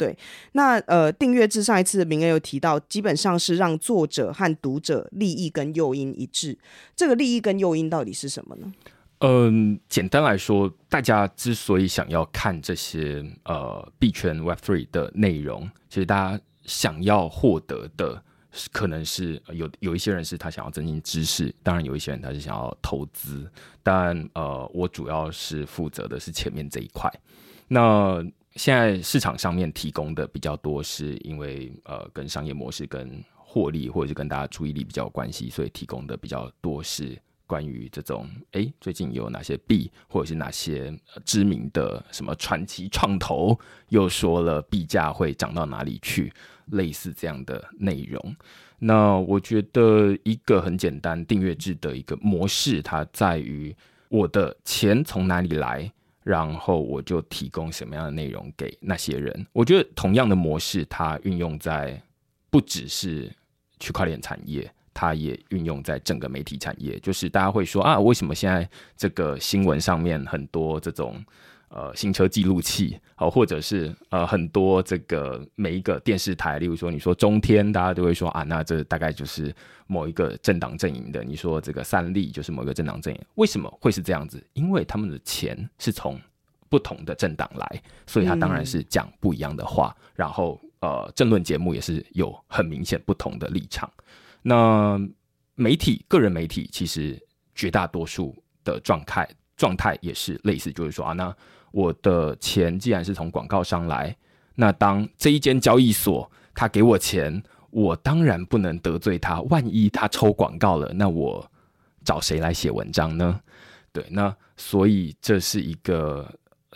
[0.00, 0.16] 对，
[0.52, 6.56] 那呃，订阅制上一次明恩有提到，基本上是让作者和读者利益跟诱因一致。
[6.96, 8.72] 这个利益跟诱因到底是什么呢？
[9.18, 18.22] 嗯，简单来说，大家之所以想要看这些呃币圈 Web Three 的内容，其实大家想要获得的，
[18.72, 23.46] 可能是有有一些人是他想要增进知识，当然有一些人他是想要投资，
[23.82, 27.12] 但呃，我主要是负责的是前面这一块。
[27.68, 28.24] 那
[28.56, 37.16] 现在市场上面提供的比较多，是因为呃跟商业模式、跟获利或者是跟大家注意力比较关系，所以提供的比较多是
[37.46, 40.92] 关于这种哎最近有哪些币或者是哪些
[41.24, 43.58] 知名的什么传奇创投
[43.88, 46.32] 又说了币价会涨到哪里去，
[46.66, 48.36] 类似这样的内容。
[48.78, 53.74] 那我觉得一个很简单订阅制的一个模式，它在于
[54.08, 55.92] 我的钱从哪里来。
[56.22, 59.46] 然后我就提供什么样的内容给那些人。
[59.52, 62.00] 我觉得同样的模式，它运用在
[62.50, 63.30] 不只是
[63.78, 66.98] 区块链产业，它也运用在整个媒体产业。
[67.00, 71.24] 就是大家会说啊，为什么现在这个新闻上面很多这种
[71.70, 79.52] 呃行车记录器，好，或者是呃很多这个每一个电视台，例如说你说中天，大家都会说啊，那这大概就是。
[79.92, 84.40] 某一个政党阵营的，你说这个三立就是某一个政党阵营，为什么会是这样子？
[84.52, 86.16] 因为他们的钱是从
[86.68, 89.92] 不同的政党来，所以他当然是讲不一样的话。
[89.98, 93.90] 嗯、然后呃，政论节目也是有很明显不同的立场。
[94.42, 94.96] 那
[95.56, 97.20] 媒体，个人媒体其实
[97.52, 101.36] 绝大多数的状态状态也是类似，就是说啊，那
[101.72, 104.16] 我的钱既然是从广告商来，
[104.54, 107.42] 那当这一间交易所他给我钱。
[107.72, 111.48] 我当然不能得罪他，万一他抽广告了，那我
[112.04, 113.40] 找谁来写文章呢？
[113.92, 116.28] 对，那所以这是一个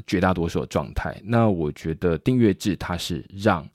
[0.06, 1.21] 绝大多数的状态。
[1.25, 3.69] 那我觉得订阅制它是让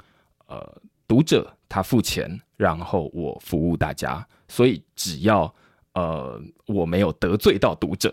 [0.48, 0.66] 呃
[1.10, 5.54] 读者他付钱，然后我服务大家，所以只要。
[6.00, 8.10] 呃，我没有得罪到读者，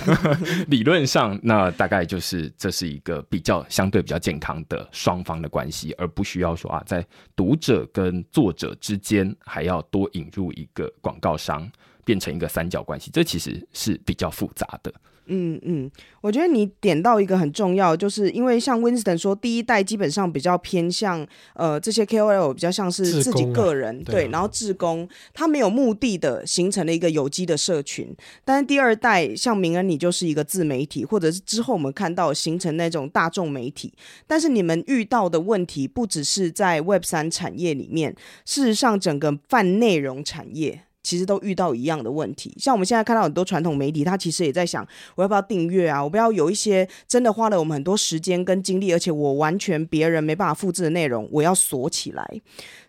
[0.68, 11.70] 理论上那大概就是这是一个比较相对比较健康的双方的关系，而不需要说啊，在读者跟作者之间还要多引入一个广告商，
[12.06, 14.90] 变成一个三角关系，这其实是比较复杂的。
[15.30, 21.24] 嗯嗯，我觉得你点到一个很重要，就是因为像 Winston 说，第一代基本上比较偏向
[21.54, 28.14] 呃这些 KOL 比较像是自己个人、啊、对，然后志工，他没有目的的形成了一个有机的社群。
[28.44, 33.94] 但是第二代像明恩，你就是一个自媒体，或者是之后我们看到形成那种大众媒体。
[34.26, 38.14] 但是你们遇到的问题不只是在 Web 三产业里面，
[38.44, 40.82] 事实上整个泛内容产业。
[41.02, 46.02] 其实都遇到一样的问题，像我们现在看到很多传统媒体，他其实也在想，我要不要订阅啊？
[46.02, 52.40] 我不要有一些真的花了我们很多时间跟精力，而且我完全别人没办法复制的内容，我要锁起来。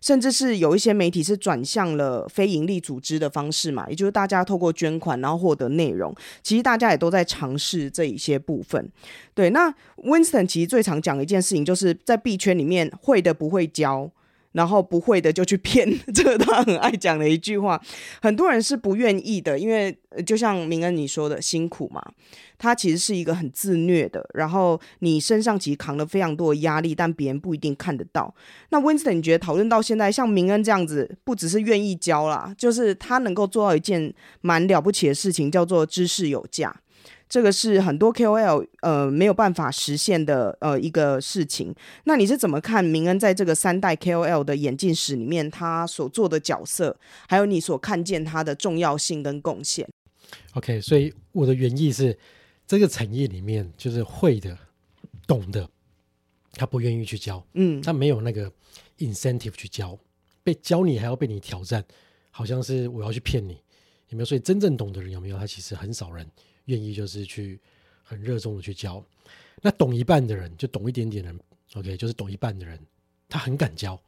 [0.01, 6.13] 甚至是有一些媒体是转向了非营利组织的方式嘛，也就是大家透过捐款然后获得内容。
[6.43, 8.91] 其实大家也都在尝试这一些部分。
[9.33, 14.11] 对，那 Winston 其实最常讲的一件事情，就是在币圈里面会的不会教。
[14.53, 17.81] 然后不会的就去骗，这个他很爱讲的一句话。
[18.21, 22.01] 很多人是不愿意的，因为就像明恩你说的辛苦嘛，
[22.57, 24.27] 他其实是一个很自虐的。
[24.33, 28.33] 然后你身上其实扛了非常多的压力，但别人不一定看得到。
[28.69, 36.75] 那 Winston，你觉得讨论到现在，像明恩这样子，不只是愿意教啦，就是他能够做到一件蛮了不起的事情，叫做知识有价。
[37.31, 41.73] 这个是很多 KOL 呃没有办法实现的呃一个事情。
[42.03, 49.87] 那你是怎么看明恩在这个三代 KOL 的演进史里面，他所做的角色，还有你所看见他的重要性跟贡献
[50.55, 52.19] ？OK，所以我的原意是，
[52.67, 54.57] 这个产业里面就是会的、
[55.25, 55.65] 懂的，
[56.51, 58.51] 他不愿意去教，嗯，他没有那个
[58.97, 59.97] incentive 去教，
[60.43, 61.81] 被教你还要被你挑战，
[62.29, 63.53] 好像是我要去骗你，
[64.09, 64.25] 有没有？
[64.25, 65.37] 所以真正懂的人有没有？
[65.37, 66.29] 他其实很少人。
[66.71, 67.59] 愿意就是去
[68.01, 69.03] 很热衷的去教，
[69.61, 71.39] 那懂一半的人就懂一点点的人
[71.73, 72.79] ，OK，就是懂一半的人，
[73.27, 74.01] 他很敢教，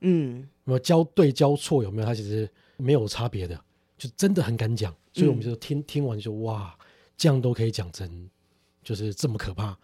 [0.00, 2.06] 嗯，那么教对教错有没有？
[2.06, 3.62] 他其实没有差别的，
[3.98, 6.74] 就真的很敢讲，所以我们就听、嗯、听完就哇，
[7.16, 8.30] 这样都可以讲成
[8.82, 9.78] 就是这么可怕。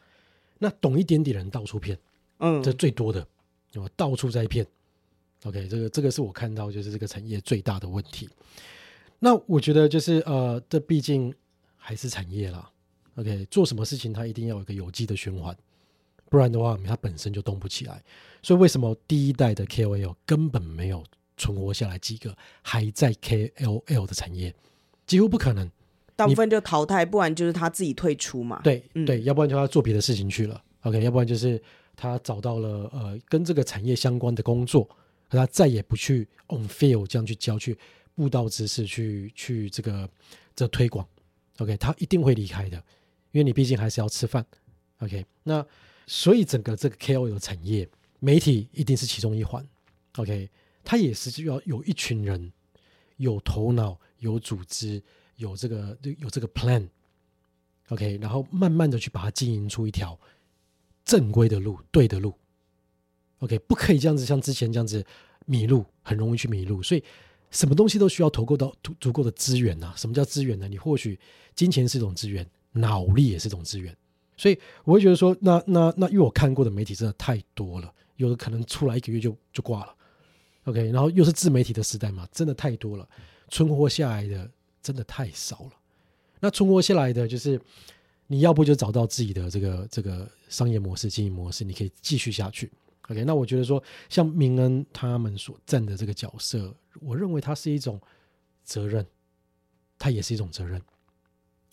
[0.59, 1.99] 那懂一点点的人到处骗，
[2.39, 3.27] 嗯，这最多的，
[3.75, 4.67] 我到处在骗。
[5.45, 8.27] OK，这个这个是我看到就是这个产业最大的问题。
[9.19, 11.35] 那我觉得就是呃，这毕竟
[11.87, 12.71] 还是产业啦。
[13.17, 15.55] OK，做什么事情它一定要有一个有机的循环，
[16.31, 18.03] 不然的话它本身就动不起来。
[18.43, 21.05] 所以为什么第一代的 KOL 根本没有
[21.37, 24.55] 存活下来几个还在 KOL 的产业，
[25.07, 25.71] 几乎不可能。
[26.17, 28.63] 大部分就淘汰，不然就是他自己退出嘛。
[28.65, 30.63] 对、嗯、对，要不然就他做别的事情去了。
[30.81, 31.63] OK，要不然就是
[31.95, 34.85] 他找到了呃跟这个产业相关的工作，
[35.29, 37.77] 可他再也不去 on field 这样去教去
[38.15, 40.09] 布道知识去去这个
[40.57, 41.07] 这推广。
[41.59, 42.77] OK，他一定会离开的，
[43.33, 44.45] 因为你毕竟还是要吃饭。
[44.99, 45.67] OK，那
[46.07, 47.89] 所以整个这个 KOL 产业，
[48.21, 49.67] 媒体一定是其中一环。
[50.17, 50.51] OK，
[50.83, 52.53] 他也是需要有一群人
[53.17, 55.03] 有头脑、有组织。
[55.37, 60.17] 有这个有这个 plan，OK，然后慢慢的去把它经营出一条
[61.05, 62.33] 正规的路，对的路
[63.41, 65.05] ，OK，不可以这样子像之前这样子
[65.45, 66.81] 迷路，很容易去迷路。
[66.85, 67.03] 所以
[67.55, 69.95] 什么东西都需要投够到足足够的资源呐。
[69.97, 70.69] 什么叫资源呢？
[70.69, 71.19] 你或许
[71.55, 73.97] 金钱是一种资源，脑力也是一种资源。
[74.37, 79.95] 所以我会觉得说，那那那，因为我看过的媒体真的太多了，有的可能出来一个月就就挂了
[80.65, 83.09] ，OK，然后又是自媒体的时代嘛，真的太多了，
[83.49, 84.51] 存活下来的。
[84.85, 85.71] 真的太少了。
[86.41, 87.59] 那存活下来的就是，
[88.27, 92.71] 你要不就找到自己的这个这个商业模式、经营模式，你可以继续下去。
[93.09, 98.01] OK，那我觉得说，像明恩他们所占的这个角色，我认为它是一种
[98.63, 99.07] 责任，
[99.99, 100.81] 它也是一种责任。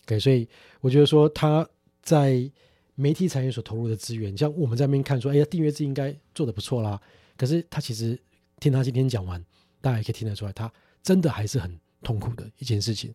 [0.04, 0.48] OK，所以
[0.80, 1.68] 我觉得说他
[2.02, 2.50] 在
[2.94, 7.00] 媒体产业所投入的资源，像我们在那边看说，哎呀，订阅制应该做的不错啦。
[7.36, 8.18] 可是他其实
[8.60, 9.44] 听他今天讲完，
[9.80, 10.72] 大家也可以听得出来，他
[11.02, 11.78] 真的还是很。
[12.04, 13.14] 痛苦的一件事情，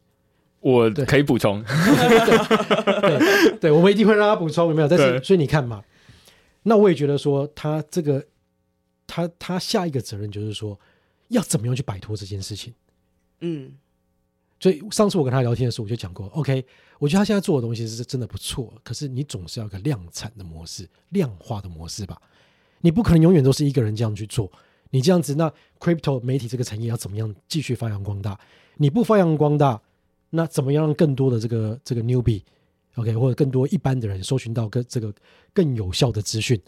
[0.62, 1.62] 我可以补充。
[1.62, 4.88] 对，对，对，我们一定会让他补充，有没有？
[4.88, 5.84] 但是，所以你看嘛，
[6.64, 8.26] 那我也觉得说，他这个，
[9.06, 10.80] 他他下一个责任就是说，
[11.30, 12.74] 要怎么样去摆脱这件事情。
[13.42, 13.74] 嗯，
[14.60, 16.66] 所以上次我跟他聊天的时候，我就讲过，OK，
[17.00, 22.22] 我觉得他现在做的东西是真的不错，可是你总是要一个量产的模式、量化的模式吧？
[22.82, 24.52] 你不可能永远都是一个人这样去做，
[24.92, 28.40] 你这样子，那 crypto 媒体这个产业要怎么样继续发扬光大？
[28.78, 29.82] 你不发扬光大，
[30.30, 35.14] 那怎么样让更多的这个这个 newbie，OK，或者更多一般的人搜寻到更这个
[35.54, 36.60] 更有效的资讯、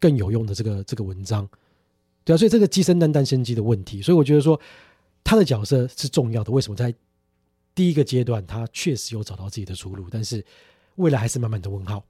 [0.00, 1.48] 更有用的这个这个文章，
[2.24, 4.58] 对啊，所以这个鸡生蛋蛋生鸡的问题，所以我觉得说
[5.22, 6.50] 他的角色是重要的。
[6.50, 6.94] 为什么在
[7.74, 10.44] 第一个阶段他确实有找到自己的出路，但是
[10.96, 12.02] 未来还是满满的问号，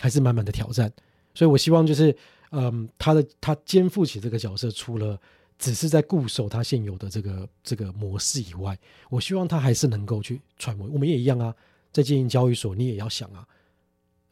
[0.00, 0.92] 还是满满的挑战。
[1.34, 2.14] 所以我希望就是，
[2.50, 5.18] 嗯，他的他肩负起这个角色，除了
[5.58, 8.76] 只是在固守他现有的这个这个模式以外，
[9.10, 10.88] 我希望他还是能够去揣摩。
[10.88, 11.54] 我们也一样啊，
[11.92, 13.46] 在经营交易所，你也要想啊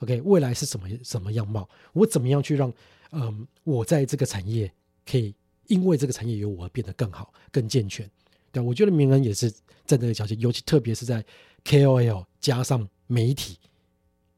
[0.00, 1.68] ，OK，未来是什么什么样貌？
[1.92, 2.72] 我怎么样去让
[3.12, 4.72] 嗯，我在这个产业
[5.08, 5.34] 可以
[5.66, 8.08] 因为这个产业有我而变得更好、更健全？
[8.52, 9.50] 对，我觉得名人也是
[9.84, 11.24] 在这个角色，尤其特别是在
[11.64, 13.58] KOL 加上媒体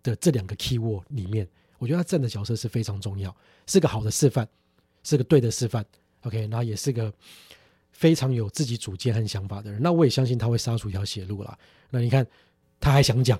[0.02, 1.48] 的这两个 keyword 里面，
[1.78, 3.34] 我觉得他站的角色是非常重要，
[3.66, 4.46] 是个好的示范，
[5.02, 5.84] 是个对的示范。
[6.22, 7.12] OK，那也是个
[7.90, 9.80] 非常有自己主见和想法的人。
[9.82, 11.58] 那我也相信他会杀出一条血路啦。
[11.90, 12.26] 那你看，
[12.78, 13.38] 他还想讲，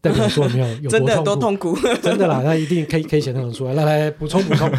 [0.00, 2.42] 代表说没有 有多痛苦，真的多痛苦，真的啦。
[2.42, 3.74] 那一定可以可以写得出来。
[3.74, 4.70] 来来补充补充。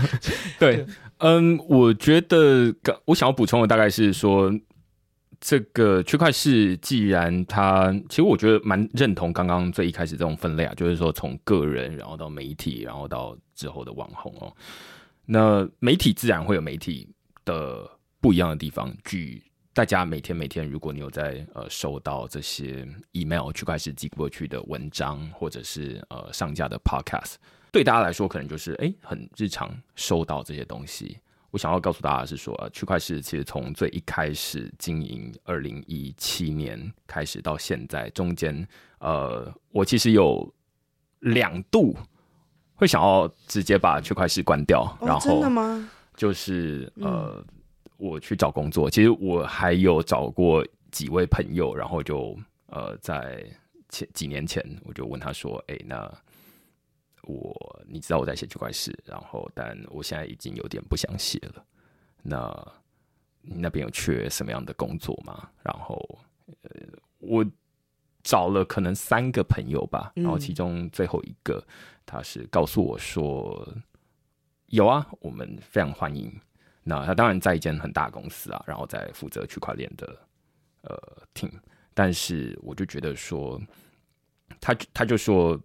[0.59, 0.85] 对，
[1.19, 2.73] 嗯，我觉得
[3.05, 4.51] 我想要补充的大概是说，
[5.39, 14.53] 这个区块是既然他其实我觉得蛮认同刚刚最一开始这种分类啊，就是说从个人，然后到媒体，然后到之后的网红哦。
[15.25, 17.07] 那媒体自然会有媒体。
[17.45, 17.87] 的
[18.19, 19.39] 不一样的地方，举
[19.71, 27.35] 大家每天每天，如果你有在呃收到这些 email 区块势寄过去的文章，或者是呃上架的 podcast，
[27.75, 31.19] 对大家来说可能就是哎很日常收到这些东西。
[31.51, 38.65] 我想要告诉大家是说，呃、区块市其实从最一开始经营，二零一七年开始到现在，中间
[38.99, 40.49] 呃我其实有
[41.19, 41.93] 两度
[42.75, 45.91] 会想要直接把区块市关掉，哦、然后真的吗？
[46.15, 47.45] 就是呃，
[47.97, 53.45] 我去找工作，其实我还有找过几位朋友，然后就呃，在
[53.89, 56.09] 前几年前，我就问他说：“哎，那
[57.25, 61.65] 我你知道我在写区块事，然后但我现在已经有点不想写了。
[62.23, 62.73] 那
[63.41, 65.97] 你那边有缺什么样的工作吗？”然后
[66.63, 66.69] 呃，
[67.19, 67.45] 我
[68.23, 71.63] 找了可能三个朋友吧，然后其中最后一个
[72.05, 73.67] 他是告诉我说。
[74.69, 76.33] 有啊，我们非常欢迎。
[76.83, 80.17] 那他当然在一间很大公司啊，然后在负责区块链的
[80.81, 80.97] 呃
[81.35, 81.51] team。
[81.93, 83.61] 但是我就觉得说，
[84.59, 85.57] 他他就说，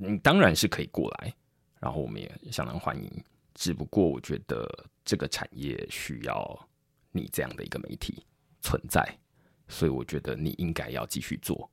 [0.00, 1.34] 你当然是可以过来，
[1.80, 3.10] 然后我们也相当欢迎。
[3.52, 4.64] 只不过我觉得
[5.04, 6.68] 这个产业需要
[7.10, 8.24] 你这样的一个媒体
[8.60, 9.04] 存在，
[9.66, 11.68] 所以我觉得你应该要继续做。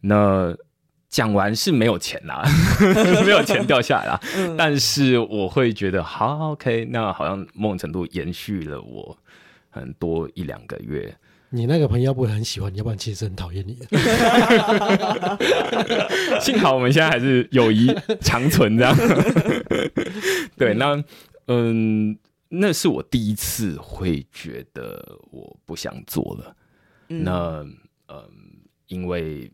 [0.00, 0.56] 那
[1.08, 2.44] 讲完是没有钱啦，
[3.26, 9.18] 没有钱掉下来啦， 嗯、但是我会觉得好 OK，那好像某种程度延续了我
[9.70, 11.12] 很多一两个月。
[11.54, 13.78] 你那个朋友不会很喜欢你，要不然其实很讨厌你。
[16.40, 18.92] 幸好我们现在还是友谊长存这样。
[20.58, 21.00] 对，那
[21.46, 22.18] 嗯，
[22.48, 26.56] 那是我第一次会觉得我不想做了。
[27.10, 27.64] 嗯、那
[28.08, 28.28] 嗯，
[28.88, 29.48] 因为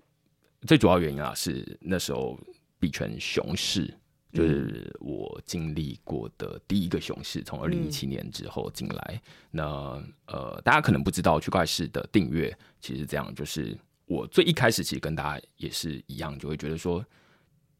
[0.66, 2.40] 最主要原因啊，是那时候
[2.78, 3.92] 币圈熊市。
[4.32, 9.14] 就是我经历过的第一个熊市，从二零一七年之后进来。
[9.14, 17.04] 嗯、那呃，大家可能不知道区块市的订阅其实这样，就是我最一开始其实跟大家也是一样，就会觉得说，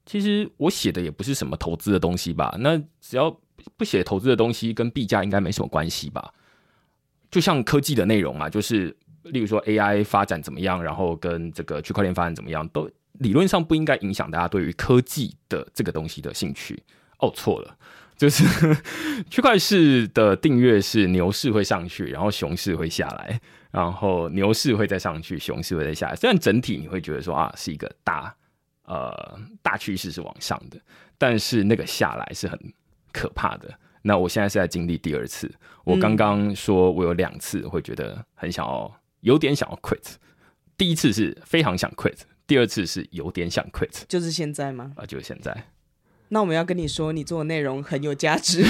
[0.04, 2.56] 其实我写的也不是什么投资的东西吧？
[2.58, 3.30] 那只要
[3.76, 6.34] 不写投资的东西，跟币价应该没什么关系吧？
[7.30, 12.90] 就像科技的内容嘛，就是例如说 AI 发展怎么样，然后跟这个区块链发展怎么样都。
[13.20, 16.82] 理论上不应该影响大家对于科技的这个东西的兴趣。
[17.20, 17.76] 哦，错了，
[18.16, 18.44] 就是
[19.30, 23.38] 区块势的订阅是牛市会上去，然后熊市会下来，
[23.70, 26.16] 然后牛市会再上去，熊市会再下来。
[26.16, 28.34] 虽然整体你会觉得说啊是一个大
[28.84, 30.80] 呃大趋势是往上的，
[31.18, 32.58] 但是那个下来是很
[33.12, 33.70] 可怕的。
[34.02, 35.52] 那我现在是在经历第二次。
[35.84, 40.14] 我刚刚说我有两次会觉得很想要，有点想要 quit。
[40.78, 42.16] 第一次是非常想 quit。
[42.50, 44.90] 第二次是有点想 quit，就是现在吗？
[44.96, 45.56] 啊，就是现在。
[46.30, 48.64] 那我们要跟你说，你做的内容很有价值。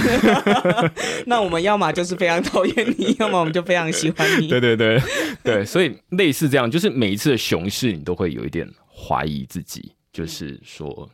[1.25, 4.49] 那我们要么就是非常讨厌你， 要么我们就非常喜欢你。
[4.49, 5.01] 对对对
[5.43, 11.11] 对，所以类似这样，就是每一次的熊市，你都会有一点怀疑自己，就是说，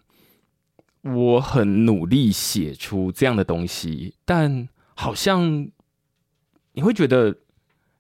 [1.02, 5.68] 我很努力写出这样的东西，但好像
[6.73, 7.37] 你会觉得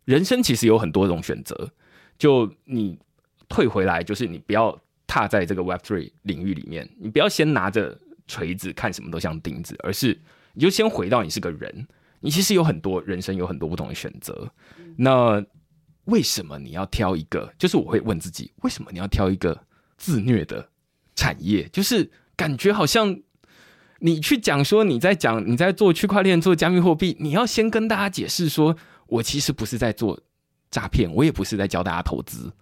[0.04, 1.70] 人生其实有很多种选择，
[2.18, 2.98] 就你。
[3.48, 10.20] 退回来，就是你不要踏在这个 Web Three 领域里面，你不要先拿着锤子看什么都像钉子，而是
[10.52, 11.86] 你就先回到你是个人，
[12.20, 14.50] 你其实有很多人生有很多不同的选择。
[14.96, 15.44] 那
[16.06, 17.52] 为什么你要挑一个？
[17.58, 19.60] 就是我会问自己，为什么你要挑一个
[19.96, 20.68] 自虐的
[21.14, 21.68] 产业？
[21.72, 23.20] 就是感觉好像
[24.00, 28.76] 你去讲说你在讲你在做区块链、做加密货币，你要先跟大家解释说，
[29.06, 30.20] 我其实不是在做
[30.70, 32.52] 诈骗，我也不是在教大家投资。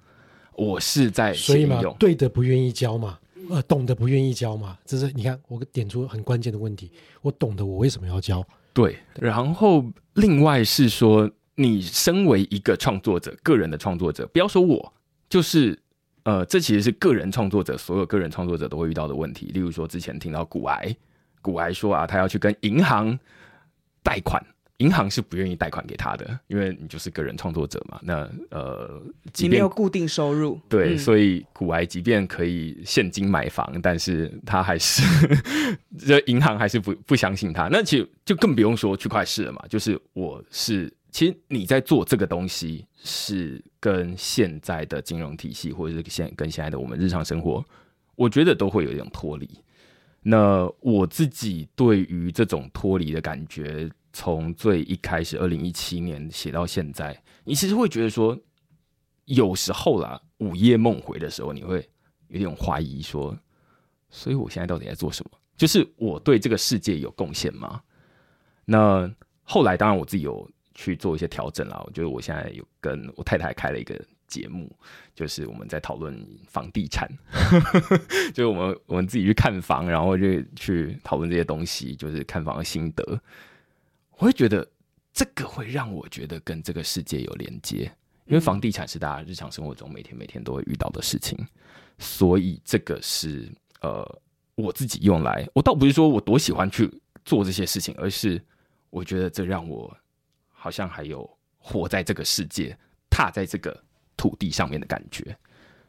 [0.56, 3.18] 我是在所以嘛，对的不愿意教嘛，
[3.50, 6.90] 呃，懂的不愿意教嘛，这是你看我点出很关键的问题。
[7.22, 8.44] 我懂得，我为什么要教？
[8.72, 9.84] 对，然后
[10.14, 14.92] 另外是说，你身为一个创作者，个人的创作者，不要说我，
[15.28, 15.78] 就是
[16.24, 19.46] 呃，这其实是个人创作者，所有个人创作者都会遇到的问题。
[19.46, 20.96] 例如说，之前听到古癌，
[21.40, 23.18] 古癌说啊，他要去跟银行
[24.02, 24.44] 贷款。
[24.78, 28.00] 银行是不愿意贷款给他的，因为你就是个人创作者嘛。
[28.02, 29.00] 那呃，
[29.36, 35.02] 你没有固定收入，对，嗯、所以古埃即便可以现金买房，但是他还是
[35.96, 37.68] 这银行还是不不相信他。
[37.68, 39.64] 那其实就更不用说区块市了嘛。
[39.68, 47.64] 就是我是，其实你在做这个东西是跟现在的金融体系，或者是现跟现在的我们日常生活，
[48.16, 49.48] 我觉得都会有一种脱离。
[50.20, 53.88] 那我自己对于这种脱离的感觉。
[54.14, 58.38] 从最一开始，二零一七年写到现在，你其实会觉得说，
[59.24, 61.86] 有时候啦，午夜梦回的时候，你会
[62.28, 63.36] 有点怀疑说，
[64.10, 65.38] 所以我现在到底在做什么？
[65.56, 67.82] 就是我对这个世界有贡献吗？
[68.64, 71.82] 那后来，当然我自己有去做一些调整啦。
[71.84, 74.70] 我觉得我现在有跟我太太开了一个节目，
[75.12, 76.16] 就是我们在讨论
[76.46, 77.10] 房地产，
[78.32, 83.20] 就是我们我们自己去看房，然后就去讨论这些东西，就是看房的心得。
[84.16, 84.66] 我会觉得
[85.12, 87.90] 这个会让我觉得跟这个世界有连接，
[88.26, 91.38] 因为房地产是大家日常生活中每天每天都会遇到的事情，
[91.98, 94.04] 所以这个是呃
[94.54, 96.90] 我自己用来，我倒不是说我多喜欢去
[97.24, 98.40] 做这些事情，而是
[98.90, 99.96] 我觉得这让我
[100.50, 101.28] 好像还有
[101.58, 102.76] 活在这个世界、
[103.10, 103.84] 踏在这个
[104.16, 105.36] 土地上面的感觉。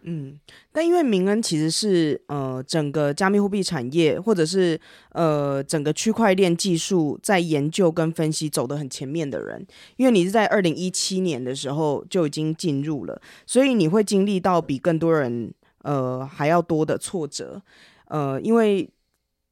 [0.07, 0.39] 嗯，
[0.71, 4.79] 但因为明恩其实是呃整个加密货币产业，或者是
[5.13, 9.65] 呃整个区块链技术在研究跟分析走得很前面的人，
[9.97, 17.62] 因为你是在二零一七年的时候就已经进入了，所以你会经历到比更多人呃还要多的挫折，
[18.07, 18.89] 呃，因为。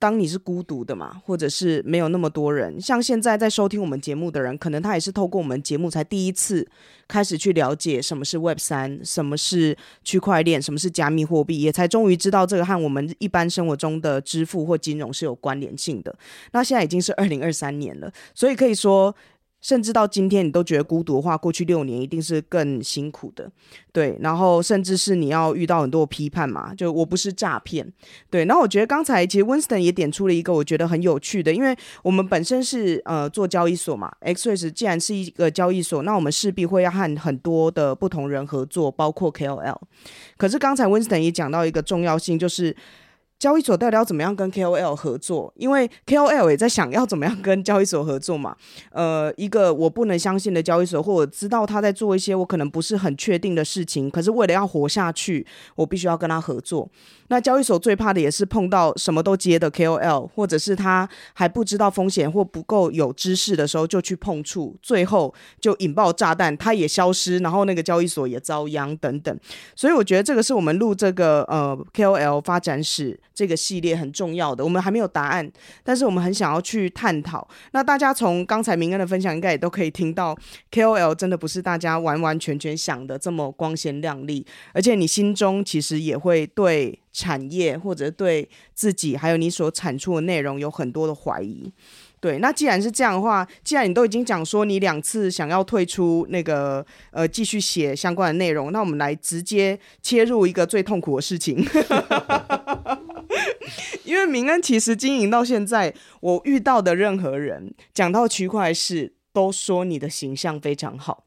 [0.03, 6.67] 当你是孤独的嘛，或者是没有那么多人，像现在在收听我们节目的人，可能他也是透过我们节目才第一次
[7.07, 16.13] 开始去了解什么是 Web 三，什么是区块链，什么是加密货币，也才终于知道这个和我们一般生活中的支付或金融是有关联性的。
[16.51, 19.15] 那现在已经是二零二三年了，所以可以说。
[19.63, 23.50] 甚至到今天，你都觉得孤独的话，过去六年一定是更辛苦的，
[23.93, 24.17] 对。
[24.20, 27.89] 然后，甚至是你要遇到很多批判嘛，就我不是诈骗，
[28.29, 28.43] 对。
[28.43, 39.77] 然后，我觉得刚才其实 Winston 也点出了一个我觉得很有趣的，因为我们本身是呃做交易所嘛，XREX 既然是一个交易所，那我们势必会要和很多的不同人合作，包括 KOL。
[40.36, 42.75] 可是刚才 Winston 也讲到一个重要性，就是。
[43.43, 45.53] 交易所到底要怎么样跟 KOL 合作？
[45.57, 48.55] 因为 KOL 也在想要怎么样跟交易所合作嘛。
[48.93, 55.45] 呃，一个我不能相信的交易所，或者知道他在做一些我可能不是很确定的事情，可是为了要活下去，
[55.75, 56.89] 我必须要跟他合作。
[57.33, 69.35] 那交易所最怕的也是碰到什么都接的 KOL，或者是他还不知道风险或不够有知识的时候就去碰触，最后就引爆炸弹，他也消失，然后那个交易所也遭殃等等。
[69.75, 73.19] 所以我觉得这个是我们录这个呃 KOL 发展史。
[73.33, 75.51] 这个系列很重要的，我们还没有答案，
[75.83, 77.47] 但是我们很想要去探讨。
[77.71, 80.37] 那大家从刚才明恩的分享，应该也都可以听到
[80.71, 91.72] ，KOL 真的不是大家完完全全想的这么光鲜亮丽，而且你心中其实也会对产业或者对自己，还有你所产出的内容有很多的怀疑。
[92.20, 101.58] 对，那既然是这样的话，既然你都已经讲说你两次想要退出那个呃继续写相关的内容，那我们来直接切入一个最痛苦的事情。
[104.05, 111.25] 因为明恩其实经营到现在，我遇到的任何人讲到区块是，都说你的形象非常好。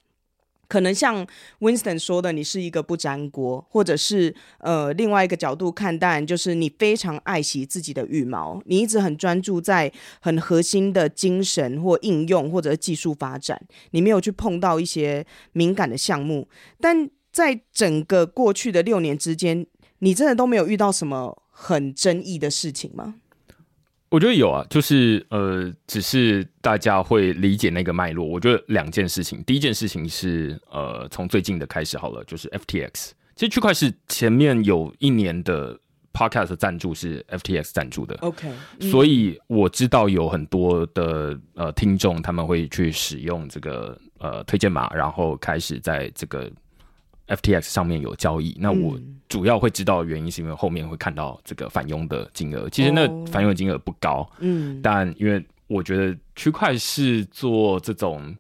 [0.69, 1.27] 可能像
[1.61, 16.49] Winston 说的，你是一个不粘锅，或者是呃另外一个角度看待，就是你非常爱惜自己的羽毛，你一直很专注在很核心的精神或应用或者技术发展，你没有去碰到一些敏感的项目。
[16.81, 19.67] 但在整个过去的六年之间，
[20.01, 21.43] 你真的都没有遇到什么？
[21.59, 23.15] 很争议的事情吗？
[24.09, 28.25] 我觉得有啊，就是呃，只是大家会理解那个脉络。
[28.25, 33.11] 我觉得两件事情，第一件事情是呃，从最近的开始好了，就是 FTX。
[33.35, 35.79] 其实区块是前面有一年的
[36.13, 38.49] Podcast 赞助是 FTX 赞助的，OK，
[38.81, 46.51] 所以我知道有很多的呃听众他们会去使用这个呃推荐码，然后开始在这个。
[47.29, 58.33] FTX 上面有交易，那我主要会知道的原因是因为后面会看到这个返佣的金额，其实那返佣的金额不高，嗯，但因为我觉得区块是做这种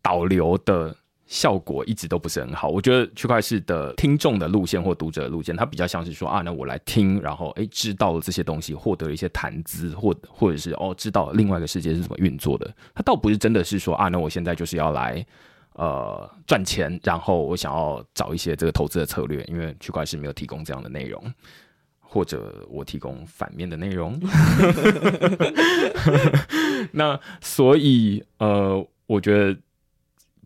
[0.00, 0.94] 导流的
[1.26, 2.68] 效果一直都不是很好。
[2.68, 12.72] 我觉得区块势的听众的路线或读者的路线，它比较像是说啊，那我来听，然后诶知道了这些东西，获得了一些谈资，或或者是哦知道另外一个世界是怎么运作的。
[12.94, 15.26] 它倒不是真的是说啊，那我现在就是要来。
[15.78, 21.32] 呃，赚钱，然后我想要找一些这个投资的策略，因为区块势没有提供这样的内容，
[22.00, 24.18] 或者我提供反面的内容。
[26.90, 29.56] 那所以呃，我觉得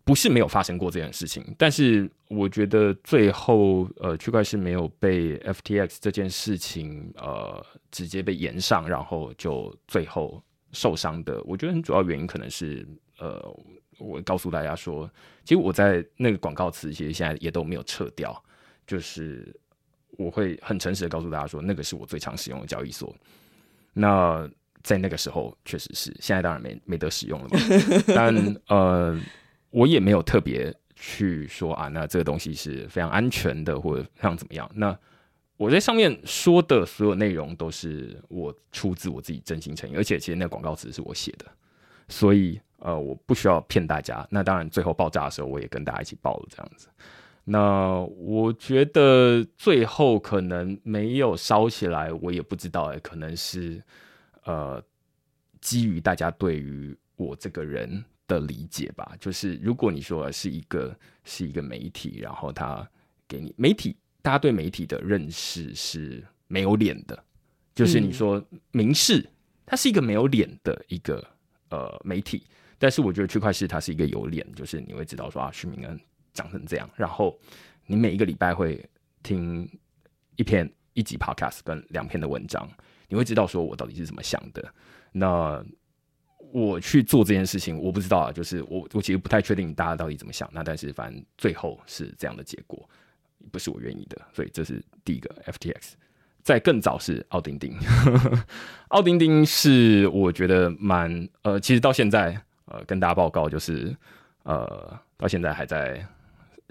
[0.03, 10.43] 不是没有发生过这件事情，但是我觉得最后呃，区块势没有被 FTX 这件事情呃直接被延上，然后就最后
[10.73, 13.51] 受伤的，我觉得很主要原因可能是呃。
[14.03, 15.09] 我告诉大家说，
[15.45, 18.43] 其实我在那个广告词，其实现在也都没有撤掉。
[18.85, 19.55] 就是
[20.17, 23.15] 我会很诚实的告诉大家说，那个是我最常使用的交易所。
[23.93, 24.45] 那
[24.83, 27.57] 在那个时候，确实是，现在当然没没得使用了嘛。
[28.13, 28.35] 但
[28.67, 29.17] 呃，
[29.69, 34.69] 我也没有特别去说啊，那这个东西是非常安全的，或者非常怎么样。
[34.75, 34.93] 那
[35.55, 41.45] 我在上面说的所有内容，都是我出自我自己真心诚意，而且其实那个广告词是我写的，
[42.09, 42.59] 所以。
[42.85, 44.27] 呃，我不需要骗大家。
[44.29, 46.89] 那当然，最后爆炸的时候，我也跟大家一起爆了这样子。
[47.45, 53.81] 那我觉得最后可能没有烧起来，我也不知道哎，可能是
[54.43, 54.83] 呃，
[55.61, 59.15] 基于大家对于我这个人的理解吧。
[59.17, 60.93] 就是如果你说是一个
[61.23, 62.85] 是一个媒体，然后他
[63.29, 67.23] 给你媒体，大家对媒体的认识是没有脸的。
[67.73, 69.25] 就是你说民视，
[69.65, 71.25] 它是一个没有脸的一个
[71.69, 72.43] 呃媒体。
[72.83, 75.97] 但是我觉得区块势它是一个有脸，就是你会知道说啊，徐明恩
[76.33, 77.39] 长成这样，然后
[77.85, 78.85] 你每一个礼拜会
[79.23, 79.65] 听
[80.35, 82.69] 一篇一集 podcast 跟两篇的文章，
[83.07, 84.61] 你会知道说我到底是怎么想的。
[85.13, 85.63] 那
[86.51, 90.49] 我去做这件事情，我不知道啊，就是我我其实不太确定大家到底怎么想。
[90.51, 92.89] 那但是反正最后是这样的结果，
[93.49, 95.93] 不是我愿意的，所以这是第一个 FTX。
[96.41, 97.73] 在更早是奥丁丁，
[98.89, 102.43] 奥丁丁是我觉得蛮呃，其实到现在
[102.73, 103.95] 呃，跟大家报告就是
[104.43, 106.05] 呃，到现在还在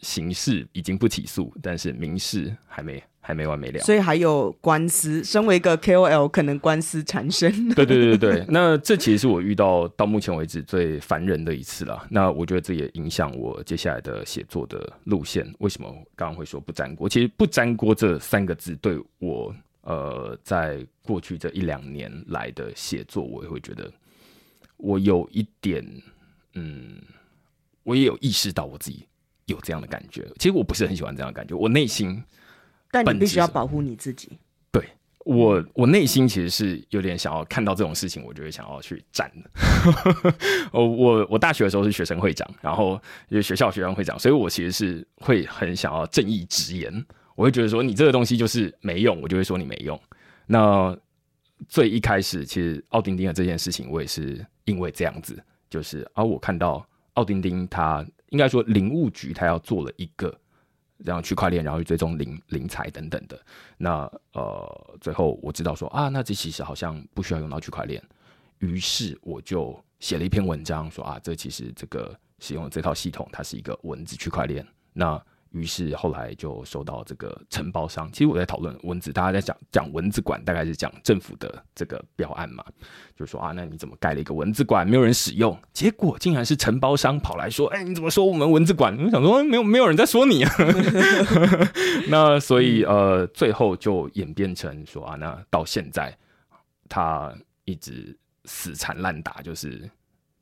[0.01, 3.03] 刑事已经不起诉，但是民事还没。
[3.25, 5.23] 还没完没了，所以还有官司。
[5.23, 7.69] 身为一个 KOL，可能官司缠身。
[7.69, 12.05] 对对对对，那这其实是我遇到到目前为止最烦人的一次了。
[12.11, 15.47] 那我觉得这也影响我接下来的写作的路线。
[15.61, 17.09] 为什么刚刚会说不粘锅？
[17.09, 23.88] 其实“不粘锅”这三个字对我，呃，在过去这一两年来的写作，我也会觉得
[24.83, 25.85] 我有一点，
[26.55, 27.01] 嗯，
[27.85, 29.07] 我也有意识到我自己
[29.47, 30.29] 有这样的感觉。
[30.40, 32.21] 其实我不是很喜欢这样的感觉，我内心。
[32.90, 34.29] 但你必须要保护你自己。
[34.73, 34.85] 对
[35.25, 40.35] 我，我内心其实是有点想要看到这种事情，我就会想要去站的。
[40.73, 46.92] 我我我大学的时候是学生会长，然后就是学校学生会长，所以我其实是会很想要正义直言。
[47.37, 49.99] 我会觉得说你这个东西就是没用，我就会说你没用。
[50.47, 50.95] 那
[51.68, 60.37] 最一开始，其实奥丁丁的这件事情，我也是因为这样子，就是啊，我看到奥丁丁他应该说林务局他要做了一个。
[61.05, 63.37] 这样区块链，然后去追踪灵灵财等等的，
[63.77, 68.01] 那呃，最后我知道说啊，那这其实好像不需要用到区块链，
[68.61, 75.20] 于是我就写了一篇文章说啊，这其实这个使用这套系统，它是一个文字区块链，那。
[75.53, 78.11] 于是后来就收到这个承包商。
[78.11, 82.65] 其实我在讨论文字，大家在讲讲文字馆，大概是讲政府的这个标案嘛，
[83.15, 85.57] 就是说啊，那你怎么盖了一个文字馆，没有人使用？
[85.73, 88.97] 结果竟然是承包商跑来说，哎、欸，你怎么说我们文字馆？
[88.99, 90.51] 我想说，没有没有人在说你啊。
[92.09, 96.17] 那所以呃，最后就演变成说啊，那到现在
[96.88, 97.33] 他
[97.65, 99.88] 一直死缠烂打，就是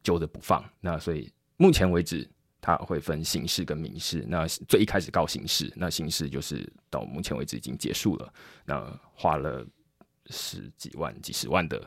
[0.02, 0.64] 揪着不放。
[0.80, 2.28] 那所以目前为止。
[2.60, 8.34] 他会分刑事跟民事，那最一开始告刑事，那刑事就是到目前为止已经结束了，
[8.66, 9.66] 那花了
[10.26, 11.82] 十几万、几十万的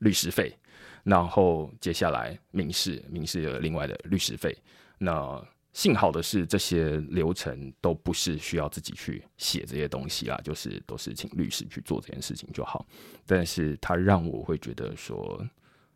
[0.00, 0.54] 律师费，
[1.02, 4.56] 然后接下来民事，民事有另外的律师费。
[4.98, 12.86] 那幸好的是，这些流程都不是需要自己去写这些东西啦，就是都是请律师去做这件事情就好。
[13.26, 15.42] 但是他让我会觉得说。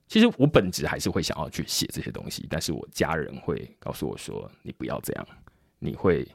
[0.09, 5.27] 其实我本质还是会想要去写这些东西，但是我家人会告诉我说：“你不要这样，
[5.79, 6.27] 你会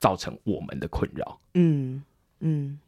[0.00, 2.02] 造成我们的困扰。”嗯
[2.40, 2.78] 嗯，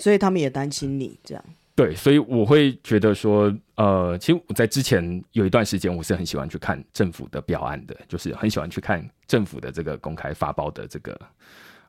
[0.00, 1.44] 所以他们也担心你这样。
[1.76, 11.20] 对，所以我会觉得说，呃，其实我在之前有一段时间，我是很喜欢去看政府的表案的，就是很喜欢去看政府的这个公开发包的这个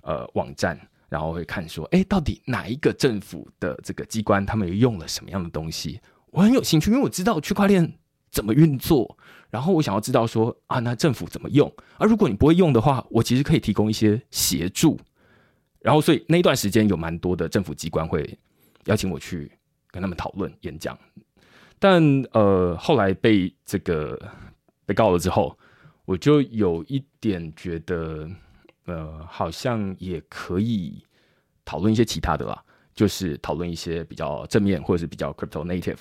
[0.02, 6.00] 呃网站，然后会看说，哎，到底哪一个政府的这个机关他们又用了什么样的东西。
[6.32, 7.94] 我很有兴趣，因为我知道区块链
[8.32, 9.18] 怎么运作，
[9.50, 11.72] 然后我想要知道说啊，那政府怎么用？
[11.98, 15.00] 而如果你不会用的话，我其实可以提供一些协助。
[15.82, 18.38] 然后，所以那一段时间有蛮多的政府机关会
[18.86, 19.50] 邀请我去
[19.92, 20.98] 跟他们讨论演讲。
[21.80, 24.20] 但呃，后来被这个
[24.86, 25.58] 被告了之后，
[26.04, 28.30] 我就有一点觉得，
[28.86, 31.02] 呃，好像也可以
[31.63, 32.62] 讨论一些其他的啦，
[32.94, 35.98] 就是讨论一些比较正面或者是比较 crypto native。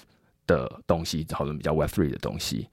[0.49, 2.67] 的东西讨论比较 Web Three 的东西，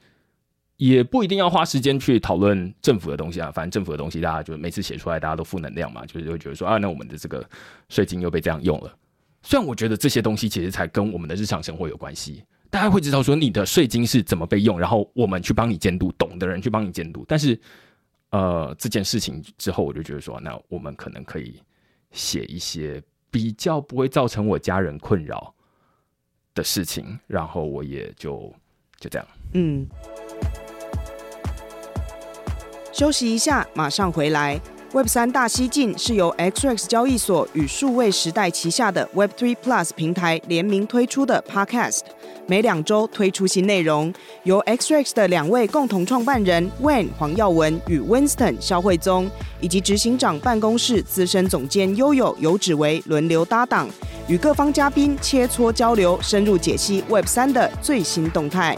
[0.78, 3.52] 也不一定要花时间去讨论政府的东西啊。
[3.52, 7.48] 反正政府的东西，大家就每次写出来，大家都负能量嘛，就是会觉得说啊，那我们的这个
[7.90, 8.92] 税金又被这样用了。
[9.44, 17.24] 虽然我觉得这些东西其实才跟我们的日常生活有关系，大家会知道说你的税金是怎么被用，然后我们去帮你监督，懂的人去帮你监督。
[17.28, 17.58] 但是，
[18.32, 21.62] 呃，这件事情之后，我就觉得说，那我们可能可以
[22.12, 25.55] 写一些比较不会造成我家人困扰
[26.56, 28.52] 的事情，然后我也就
[29.00, 29.28] 就这样。
[29.54, 29.86] 嗯，
[32.92, 34.60] 休息一下，马上回来。
[34.94, 42.04] Web 三大西进是由 XRX 交易所与数位时代旗下的 Web Three Plus 平台联名推出的 Podcast，
[42.48, 44.14] 每两周推出新内容，
[44.44, 53.90] 由 XRX 的两位共同创办人 Wayne 黄耀文与 Winston 肖慧宗，以及执行长办公室资深总监悠悠游芷薇轮流搭档，
[54.28, 58.76] 与各方嘉宾切磋交流，深入解析 Web 三的最新动态。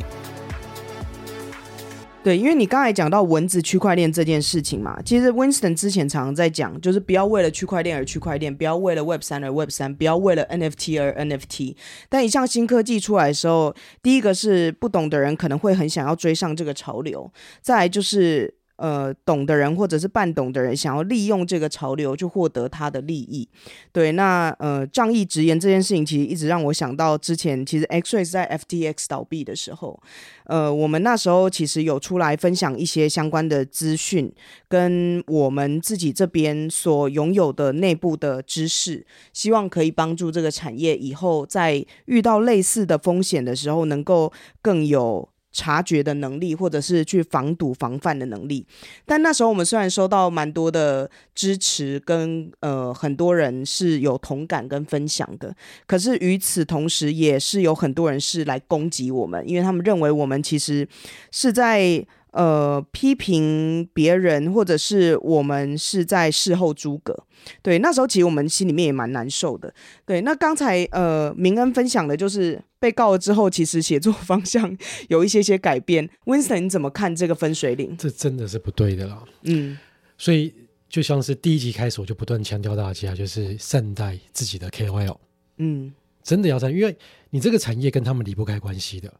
[2.22, 11.78] 对，因为你刚才讲到文字区块链这件事情嘛，其实 Winston 之前常常在讲，就是不要为了区块链而区块链，不要为了 Web 三而 Web 三，不要为了 NFT 而 NFT。
[12.10, 17.32] 但一项新科技出来的时候，第一个是不懂的人可能会很想要追上这个潮流，
[17.62, 23.48] 再来就是呃，懂的人或者是半懂的人，想要利用这个潮流去获得他的利益。
[23.92, 30.00] 对，那呃，仗义直言这件事情，其实一直让我想到之前，其实 X Ray 在 FTX 倒闭的时候，
[30.46, 34.32] 呃，我们那时候其实有出来分享一些相关的资讯，
[34.68, 45.28] 跟我们自己这边所拥有的内部的知识，希望可以帮助这个产业以后在遇到类似的风险的时候，能够更有。
[45.58, 48.64] 察觉的能力，或者是去防堵、防范的能力。
[49.08, 55.56] 但那时候我们虽然收到蛮多的支持跟，呃很多人是有同感跟分享的，
[55.88, 60.88] 可是与此同时，也是有很多人是来攻击我们，因为他们认为我们其实
[61.32, 62.06] 是在。
[62.38, 67.26] 呃，批评别人，或者是我们是在事后诸葛。
[67.64, 69.74] 对，那时候其实我们心里面也蛮难受的。
[70.06, 74.78] 对，那刚才呃，明恩分享的就是被告了之后，其实写作方向
[75.10, 76.08] 有一些些改变。
[76.26, 77.98] Winston，你怎么看这个分水岭？
[77.98, 79.24] 这真的是不对的啦。
[79.42, 79.76] 嗯，
[80.16, 80.54] 所以
[80.88, 85.18] 就像是第一集开始，我就不断强调大家，就是善待自己的 KOL。
[85.58, 86.96] 嗯，真的要善，因为
[87.32, 89.12] 你这个产业跟他们离不开关系的。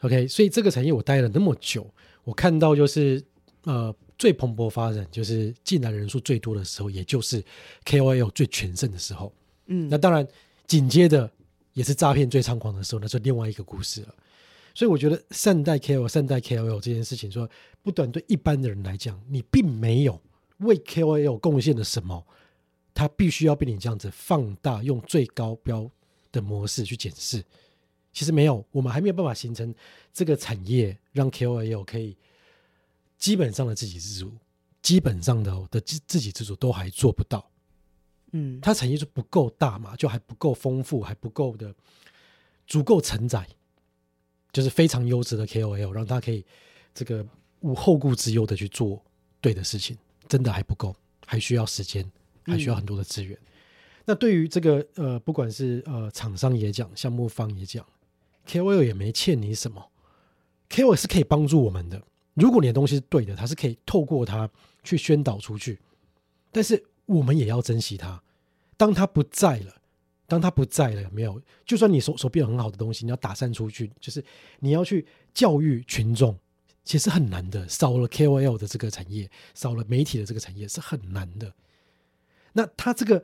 [0.00, 1.86] OK，所以这个产业我待了那么久。
[2.30, 3.20] 我看到就是，
[3.64, 7.44] 呃，最蓬勃发展，就是进来人数最多的时候，也就是
[7.84, 9.32] KOL 最全盛的时候。
[9.66, 10.24] 嗯，那当然
[10.68, 11.28] 紧接着
[11.72, 14.14] 也是诈骗最猖狂的时候，那是另外一个故事了。
[14.76, 17.50] 所以我觉得善待 KOL、善待 KOL 这件事情，说
[17.82, 20.20] 不短对一般的人来讲，你并没有
[20.58, 22.24] 为 KOL 贡献了什么，
[22.94, 25.90] 他必须要被你这样子放大，用最高标
[26.30, 27.42] 的模式去检视。
[28.12, 29.74] 其实没有，我们还没有办法形成
[30.12, 32.16] 这个产业，让 KOL 可以
[33.16, 34.32] 基本上的自给自足，
[34.82, 37.48] 基本上的的自自给自足都还做不到。
[38.32, 41.74] 嗯，它产业就不够大嘛，就还不够丰富，还不够的
[42.66, 43.46] 足够承载，
[44.52, 46.44] 就是非常优质的 KOL，让他可以
[46.92, 47.24] 这个
[47.60, 49.00] 无后顾之忧的去做
[49.40, 49.96] 对的事情，
[50.28, 50.94] 真的还不够，
[51.26, 52.10] 还需要时间，
[52.44, 53.36] 还需要很多的资源。
[53.36, 53.46] 嗯、
[54.06, 57.86] 那对于这个呃，不管是呃厂商也讲，项目方也讲。
[58.46, 59.90] KOL 也没欠你什么
[60.68, 62.02] ，KOL 是可以帮助我们的。
[62.34, 64.48] 如果你的东西是对的，它是可以透过它
[64.82, 65.78] 去宣导出去。
[66.50, 68.22] 但是我们也要珍惜它。
[68.76, 69.74] 当它不在了，
[70.26, 71.40] 当它不在了，没有？
[71.64, 74.24] 就算你手手边有很好的东西，你要打散出去，就是
[74.58, 76.38] 你要去教育群众，
[76.82, 77.68] 其实很难的。
[77.68, 81.52] 少了 KOL 的这个产业，少了媒体的这个产业是很难的。
[82.52, 83.22] 那他这个。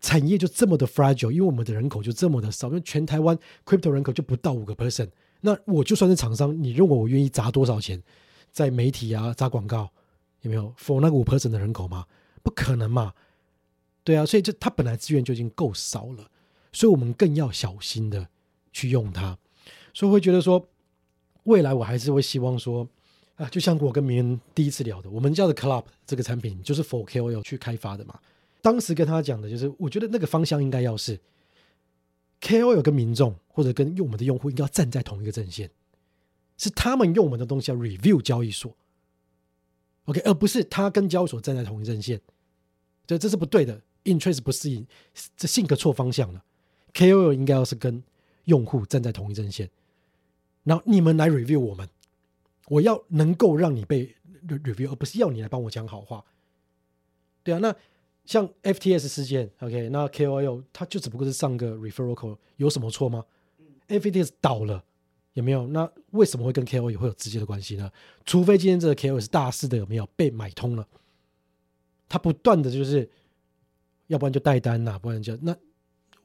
[0.00, 5.10] 产业就这么的 fragile，因为我们的人口就这么的少，因为全台湾 crypto 人口就不到五个 percent。
[5.40, 8.02] 那我就算是厂商，你认为我愿意砸多少钱
[8.50, 9.90] 在媒体啊，砸广告，
[10.42, 12.06] 有没有 for 那个五 percent 的人口吗？
[12.42, 13.12] 不可能嘛。
[14.04, 16.30] 对啊，所以就它本来资源就已经够少了，
[16.72, 18.28] 所以我们更要小心的
[18.72, 19.36] 去用它。
[19.92, 20.68] 所以会觉得说，
[21.44, 22.88] 未来我还是会希望说，
[23.36, 28.18] 啊，就像我跟明恩第一次聊的，我们叫的 club 这个产品就是 for KOL 去开发的嘛。
[28.60, 31.18] 当时跟他讲的就是，我觉得那个方向应该要是
[32.40, 35.70] KOL 跟民众或者跟用我们的用户应该要站在同一个阵线，
[36.56, 38.76] 是他们用我们的东西要 review 交易所
[40.06, 42.20] ，OK，而不是他跟交易所站在同一阵线，
[43.06, 44.86] 这这是不对的，interest 不适应，
[45.36, 46.44] 这性格错方向了。
[46.92, 48.02] KOL 应该要是跟
[48.44, 49.70] 用户站在同一阵线，
[50.64, 51.88] 然后你们来 review 我们，
[52.66, 54.16] 我要能够让你被
[54.48, 56.24] review，而不是要你来帮我讲好话。
[57.44, 57.74] 对啊，那。
[58.28, 63.24] 像 FTS 事件，OK，那 KOL 他就只不过是上个 referral call，有什么错吗？
[63.58, 64.84] 嗯，FTX 倒了，
[65.32, 65.66] 有没有？
[65.68, 67.90] 那为什么会跟 KOL 会有直接的关系呢？
[68.26, 70.86] 除非今天这个 KOL 是大肆的，有没有被买通了？
[72.06, 73.10] 他不断的就是，
[74.08, 75.56] 要不然就带单呐、啊，不然就那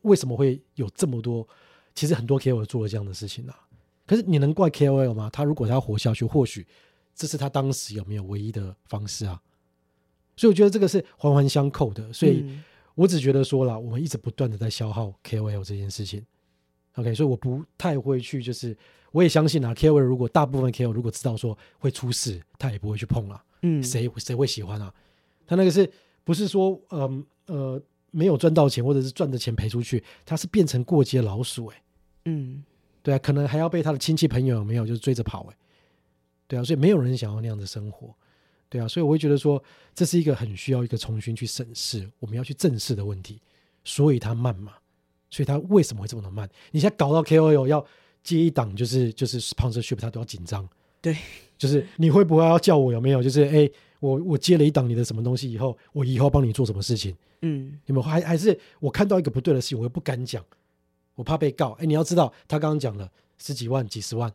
[0.01, 1.47] 为什么会有这么多？
[1.95, 3.57] 其实很多 KOL 做了这样的事情啊。
[4.05, 5.29] 可是你能怪 KOL 吗？
[5.31, 6.67] 他如果他要活下去，或许
[7.15, 9.41] 这是他当时有没有唯一的方式啊？
[10.35, 12.45] 所以我觉得这个是环环相扣的，所以
[12.95, 16.25] 我只觉得说了，我们一直不断的在消耗 KOL 这件事情。
[16.95, 18.75] OK，所以我不太会去，就是
[19.11, 23.43] 我也相信啊，KOL 如果大部分 KOL 如果知道说会出事，他也不会去碰了。
[23.63, 24.93] 嗯，谁谁会喜欢啊？
[25.47, 25.89] 他那个是
[26.23, 31.83] 不是说，嗯呃，呃没有赚到钱，或者是赚的钱赔出去，他是变成过街老鼠哎、欸。
[32.25, 32.63] 嗯，
[33.01, 35.57] 对啊，可能还要被他的亲戚朋友有没有就是追着跑哎、欸。
[36.47, 38.13] 对啊，所以没有人想要那样的生活。
[38.73, 43.39] 对啊，所以我会觉得说，这是一个很需要一个重新去审视，我们要去正视的问题。
[43.83, 44.73] 所以它慢嘛，
[45.29, 46.49] 所以它为什么会这么的慢？
[46.71, 47.85] 你现在搞到 KOL 要
[48.23, 50.67] 接一档，就是就是 sponsorship，他都要紧张。
[50.99, 51.15] 对，
[51.55, 53.21] 就是你会不会要叫我有没有？
[53.21, 57.15] 就是哎，我我接了一档你的什么东西以后，我以后帮你做什么事情？
[57.41, 58.01] 嗯，有没有？
[58.01, 60.43] 还还是我看到一个不对的事情，我又不敢讲，
[61.13, 61.73] 我怕被告。
[61.73, 64.33] 哎，你要知道，他刚刚讲了十几万、几十万，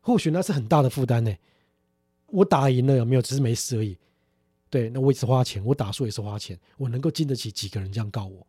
[0.00, 1.34] 或许那是很大的负担呢。
[2.32, 3.22] 我打赢了有没有？
[3.22, 3.96] 只是没事而已。
[4.68, 8.46] 对，那我也是花钱，我打输也是花钱，我能够经得起几个人这样告我？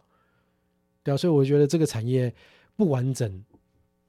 [1.04, 2.32] 对啊，所以我觉得这个产业
[2.76, 3.44] 不完整，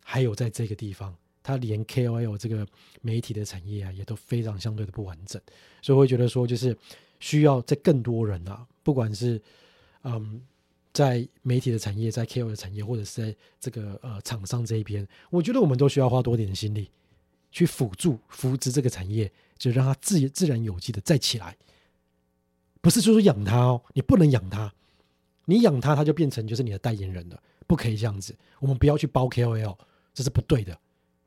[0.05, 2.67] 还有在这个地方，它连 KOL 这个
[3.01, 5.41] 媒体的产业啊，也都非常相对的不完整。
[5.81, 6.77] 所以我会觉得说，就是
[7.19, 9.41] 需要在更多人啊，不管是
[10.03, 10.43] 嗯，
[10.93, 16.91] 在媒体的产业，在 KOL 的产业，或者是在这个呃厂商这一边，我觉得我们都需要花多点心力
[17.51, 21.57] 去辅助扶植这个产业，就让它自自然有机的再起来。
[22.81, 24.75] 不是说养它哦，你不能养它，
[25.45, 28.37] 你养它，它就变成就是你的代言人了，不可以这样子。
[28.59, 29.79] 我们不要去包 KOL，
[30.13, 30.77] 这是不对的。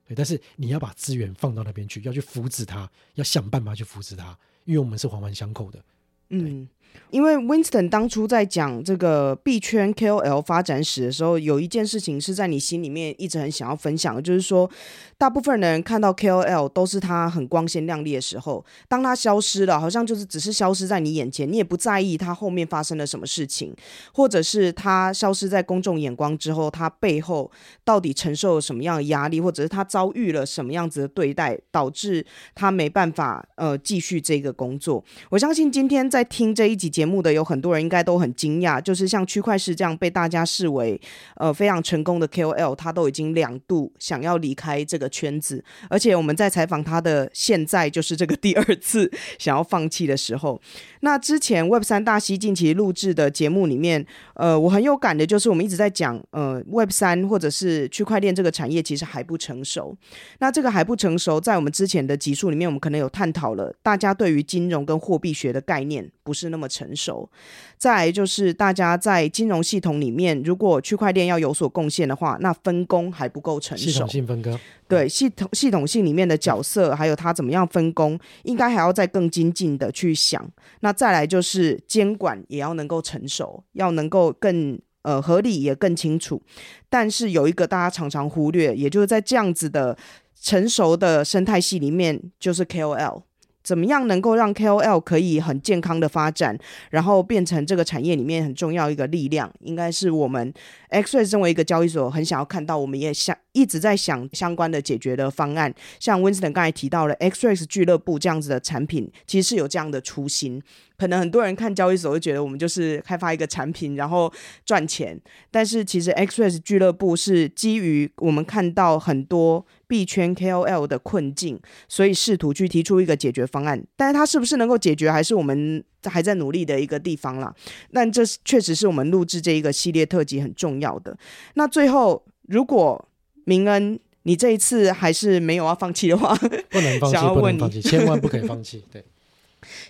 [0.05, 5.81] 对，但是你要把资源放到那边去，要去扶持它，要想办法去扶持它，因为我们是环环相扣的。
[6.27, 6.67] 嗯。
[7.11, 14.69] 因为 Winston 当初在讲这个币圈 KOL 发展史的时候，有一件事情是在你心里面一直很想要分享的，就是说，
[15.17, 23.73] 大部分的人看到 KOL 都是他很光鲜亮丽的时候，当他消失了，好像就是只是消失在你眼前，你也不在意他后面发生了什么事情，
[24.13, 27.51] 或者是他消失在公众眼光之后，他背后
[27.83, 35.03] 到底承受了什么样的压力，或者是他遭遇了什么样子的对待，导致他没办法呃继续这个工作。
[35.29, 36.84] 我相信今天在听这一集。
[36.89, 40.99] 节目的有很多人应该都很惊讶，就是像区块市这样被大家视为
[41.35, 50.61] 呃非常成功的 KOL，他都已经两度想要离开这个圈子，而且我们在采访他的现在就是这个第二次 想要放弃的时候。
[51.01, 59.95] 那之前 Web 三大西进其实录制的节目里面，呃，我很有感的就是我们一直在讲，呃，Web 三或者是区块链这个产业其实还不成熟。
[60.39, 67.29] 那这个还不成熟，在我们之前的集数里面，我们可能有探讨了，大家对于金融跟货币学的概念不是那么成熟，
[67.77, 73.91] 再来就是大家在金融系统里面，如果区块链要有所贡献的话，那分工还不够成熟。
[73.91, 80.49] 系统性分割，对系统系统性里面的角色，还有它怎么样分工，应该还要再更精进的去想。
[80.81, 86.41] 那再来就是监管也要能够成熟，要能够更呃合理也更清楚。
[86.89, 89.97] 但是有一个大家常常忽略，也就是在这样子的
[90.41, 93.23] 成熟的生态系里面，就是 KOL。
[93.65, 96.55] 怎么样能够让 KOL 可以很健康的发展，
[96.91, 100.53] 然后变成这个产业里面很重要一个力量，应该是我们
[100.91, 105.73] XREX 身为一个交易所很想要看到，我们也想一直在想相关的解决的方案。
[105.99, 110.61] 像 Winston 刚才提到了 XREX 俱乐部这样子的产品，其实是有这样的初心。
[110.97, 114.31] 可能很多人看交易所会觉得我们就是开发一个产品然后
[114.65, 115.19] 赚钱，
[115.51, 123.83] 但是其实 XREX 俱乐部是基于我们看到很多币圈 KOL 的困境，所以试图去提出一个解决方案。
[123.95, 127.53] 但是它是不是能够解决，还是我们还在努力的一个地方啦。
[127.91, 131.17] 但这确实是我们录制这一个系列特辑很重要的。
[131.55, 133.07] 那最后，如果
[133.45, 136.35] 明恩你这一次还是没有要放弃的话，
[136.69, 138.83] 不能放弃， 不能放弃，千万不可以放弃。
[138.91, 139.03] 对。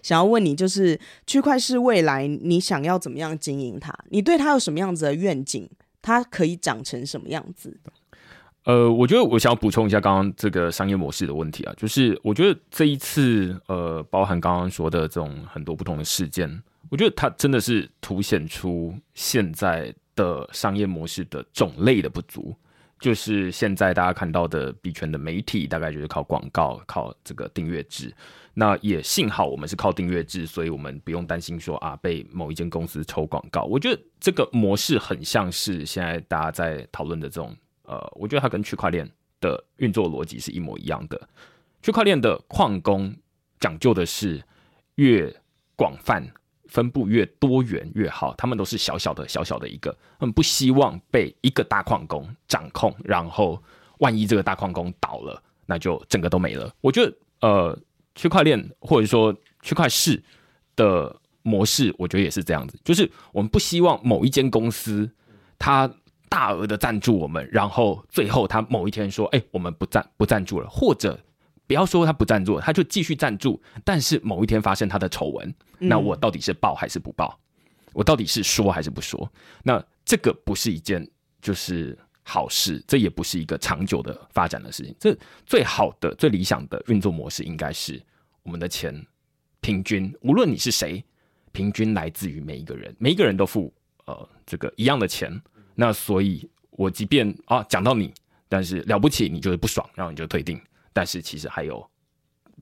[0.01, 3.93] 想要问你，就是区块是未来，你想要怎么样经营它？
[4.09, 5.69] 你对它有什么样子的愿景？
[6.01, 7.79] 它可以长成什么样子？
[8.65, 22.55] 呃，我觉得我想要补充一下刚刚这个商业模式的问题啊，就是我觉得这一次，呃，包含刚刚说的这种很多不同的事件，我觉得它真的是凸显出现在的商业模式的种类的不足。
[22.99, 28.11] 就是现在大家看到的币圈的媒体，大概就是靠广告，靠这个订阅制。
[28.57, 33.63] 那也幸好我们是靠订阅制，所以我们不用担心说啊被某一间公司抽广告。
[33.63, 39.05] 我觉得这个模式很像是现在大家在讨论的这种呃，我觉得它跟区块链
[39.41, 41.29] 的运作逻辑是一模一样的。
[41.81, 43.13] 区块链的矿工
[43.59, 44.41] 讲究的是
[44.95, 45.35] 越
[45.75, 46.25] 广泛、
[46.69, 53.61] 分布越多元越好，他们都是小小的小小的一个，他们不希望被一个大矿工掌控，然后
[53.99, 56.73] 万一这个大矿工倒了，那就整个都没了。
[56.79, 57.77] 我觉得呃。
[58.15, 60.23] 区块链或者说区块市
[60.75, 65.09] 的模式，我觉得也是这样子，就是我们不希望某一间公司
[65.59, 65.93] 它
[66.29, 71.19] 大额的赞助我们，然后最后它某一天说：“哎，我们不赞不赞助了。”或者
[71.67, 77.39] 不要说他不赞助，他就继续赞助，但是某一天发生他的丑闻，那我到底是报还是不报？
[77.93, 79.31] 我到底是说还是不说？
[79.63, 81.07] 那这个不是一件
[81.41, 81.97] 就是。
[82.27, 84.95] 好事，这也不是一个长久的发展的事情。
[84.99, 88.01] 这最好的、最理想的运作模式，应该是
[88.41, 89.05] 我们的钱
[89.61, 91.03] 平均，无论你是谁，
[91.51, 93.71] 平均来自于每一个人，每一个人都付
[94.05, 95.39] 呃这个一样的钱。
[95.75, 98.11] 那所以，我即便啊讲到你，
[98.49, 100.59] 但是了不起，你就是不爽，然后你就退订。
[100.91, 101.87] 但是其实还有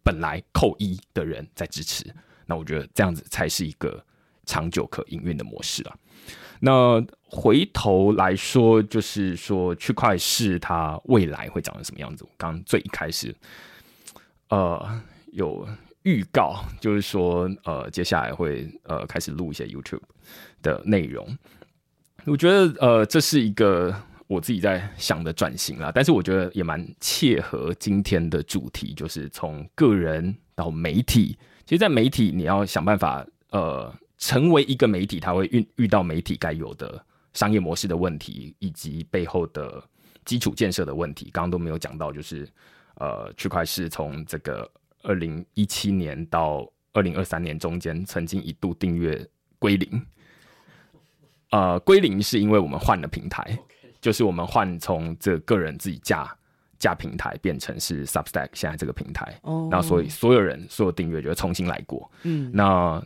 [0.04, 2.04] 本来扣一的人在支持。
[2.46, 4.04] 那我觉得这样子才是一个
[4.46, 5.96] 长久可营运的模式啊。
[6.66, 12.24] 那回头来说，就是说区块势它未来会长成什么样子？
[12.24, 13.36] 我刚最开始，
[14.48, 15.02] 呃，
[15.34, 15.68] 有
[16.04, 20.00] 预告，就是说呃，接下来会呃开始录一些 YouTube
[20.62, 21.38] 的内容。
[22.24, 23.94] 我觉得呃，这是一个
[24.28, 31.38] 我自己在想的转型啦，但是我觉得也蛮切合今天的主题，就是从个人到媒体。
[31.66, 37.04] 其实，在媒体你要想办法呃，成为一个媒体，它会遇遇到媒体该有的
[37.34, 39.84] 商业模式的问题，以及背后的
[40.26, 41.30] 基础建设的问题。
[41.32, 42.48] 刚刚都没有讲到，就是
[42.96, 44.70] 呃，区块是从这个
[45.02, 49.28] 二零一七年到二零二三年中间，曾经一度订阅
[49.60, 50.06] 归零。
[51.52, 53.58] 呃，归零是因为我们换了平台.
[54.02, 56.30] 就是我们换从这个人自己架
[56.78, 59.72] 架平台变成是 Substack 现在这个平台，oh.
[59.72, 62.12] 然后所以所有人所有订阅就会重新来过。
[62.24, 63.02] 嗯，那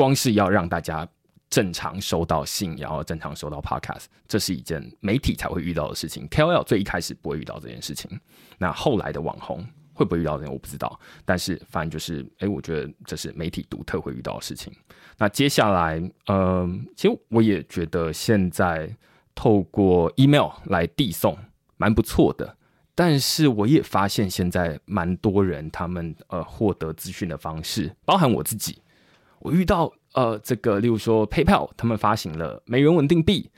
[0.00, 1.06] 光是要让大家
[1.50, 6.26] 正常收到信，然后正常收到 Podcast，这是一件媒体才会遇到的事情。
[6.28, 8.10] KOL 最一开始不会遇到这件事情，
[8.56, 9.62] 那后来的网红。
[9.92, 14.72] 会不会遇到这我不知道，但是反正就是，哎，我觉得这是媒体独特会遇到的事情。
[15.18, 18.96] 那接下来，嗯、其实我也觉得现在
[19.34, 21.36] 透过 email 来递送
[21.76, 22.56] 蛮不错的，
[22.94, 28.80] 但是我也发现现在蛮多人他们呃获得资讯的方式，包含我自己，
[29.40, 33.50] 我遇到呃这个，例如说 PayPal 他们发行了美元稳定币，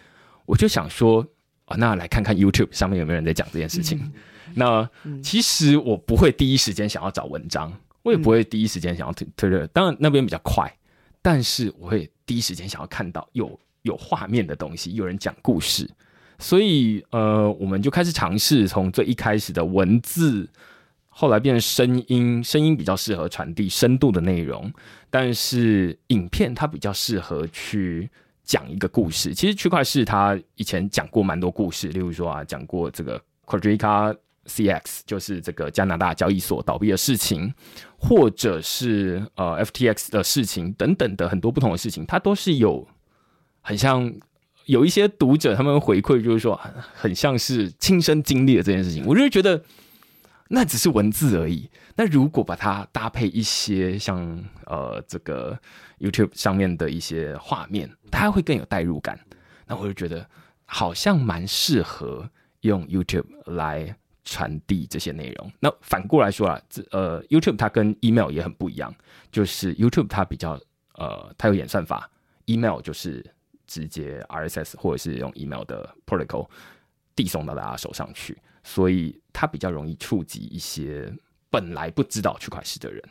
[0.46, 1.24] 我就想说，
[1.66, 3.98] 哦，那来看看 YouTube 上面有没有人在讲这件事情。
[3.98, 4.12] 嗯
[4.54, 4.86] 那
[5.22, 7.72] 其实我不会第一时间想要找文章，
[8.02, 9.66] 我也不会第一时间想要推推特。
[9.68, 10.70] 当然那边比较快，
[11.22, 15.88] 但是我会第一时间想要看到有有画面的东西，有人讲故事。
[16.38, 20.46] 所以呃，我们就开始尝试从最一开始的文字，
[21.14, 24.72] 后来变成声音，声音比较适合传递深度的内容，
[25.10, 28.10] 但是影片它比较适合去
[28.42, 29.32] 讲一个故事。
[29.34, 34.16] 其实区块市它以前讲过蛮多故事，例如说啊，讲过这个 Quadriga。
[34.44, 37.54] CX 就是这个加拿大交易所倒闭的事情，
[37.96, 42.84] 或者是呃 FTX 的事情等等的很多不同的事情，它都是有
[43.60, 44.12] 很像
[44.66, 46.60] 有一些读者他们回馈，就是说
[46.92, 49.04] 很像是亲身经历的这件事情。
[49.06, 49.62] 我就觉得
[50.52, 51.68] 那只是文字而已。
[51.96, 55.58] 那如果把它搭配一些像呃这个
[55.98, 59.18] YouTube 上面的一些画面，它会更有代入感。
[59.66, 60.28] 那我就觉得
[60.64, 62.30] 好像蛮适合
[62.60, 63.96] 用 YouTube 来。
[64.24, 65.52] 传递这些内容。
[65.58, 68.94] 那反过来说啊，这呃，YouTube 它跟 email 也很不一样，
[69.32, 70.52] 就是 YouTube 它比较
[70.94, 72.08] 呃，它有演算法
[72.44, 73.20] ，email 就是
[73.66, 76.48] 直接 RSS 或者是用 email 的 protocol
[77.16, 81.12] 递送到大家手上去，所以它比较容易触及一些
[81.50, 83.02] 本来不知道区块势的人。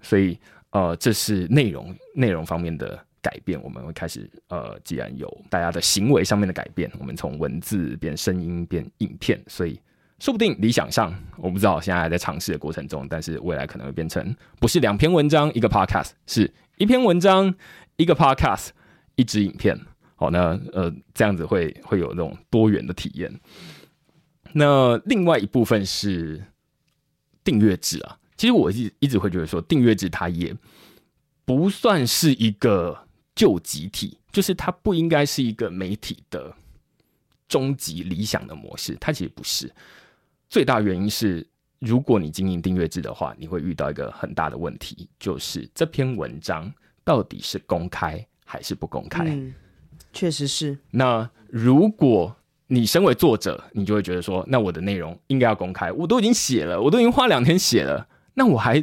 [0.00, 0.38] 所以
[0.70, 9.78] 呃，这是内容内容方面的改变，我们会开始呃，既然有大家的行为上面的改变，我们从文字变声音变影片，所以。
[10.18, 14.24] 说不定理想上，我不知道，现在还在尝试的过程中，但是未来可能会变成
[14.60, 17.52] 不是两篇文章一个 podcast，是一篇文章
[17.96, 18.68] 一个 podcast，
[19.16, 19.76] 一支影片。
[20.14, 23.32] 好，那呃这样子会会有那种多元的体验。
[24.54, 26.42] 那另外一部分是
[27.44, 30.54] 订阅制啊，其实我一一直会觉得说，订阅制它也
[31.44, 36.54] 不算是一个救集体，就是它不应该是一个媒体的
[37.48, 39.72] 终极理想的模式，它其实不是。
[40.48, 41.46] 最大原因是，
[41.78, 46.72] 如果你经营订阅制的话，你会遇到一个很大的问题，就是这篇文章
[47.02, 49.24] 到底是公开还是不公开？
[49.24, 49.54] 嗯，
[50.12, 50.78] 确实是。
[50.90, 52.36] 那如果
[52.72, 58.82] 你身为作者，你就会觉得说，那我的内容应该要公开，我都已经写了，我都已经花两天写了，那我还